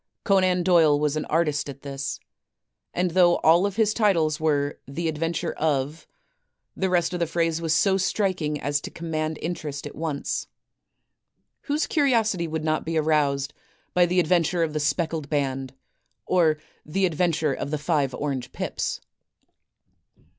[0.23, 2.19] Conan Doyle was an artist at this,
[2.91, 6.07] and though all of his titles were "The Adventure of
[6.75, 10.47] —,"the rest of the phrase was so striking as to command interest at once.
[11.65, 13.53] Whose curiosity would not be aroused
[13.93, 15.75] by "The Adventure of the Speckled Band,"
[16.25, 19.01] or "The Adventure of the Five Orange Pips"?